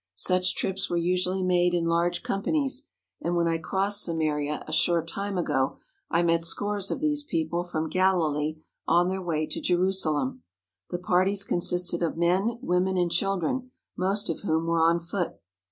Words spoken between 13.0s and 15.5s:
children, most of whom were on foot.